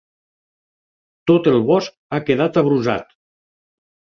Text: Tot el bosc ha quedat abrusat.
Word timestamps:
Tot 1.31 1.49
el 1.53 1.59
bosc 1.67 1.99
ha 2.15 2.21
quedat 2.31 2.61
abrusat. 2.63 3.17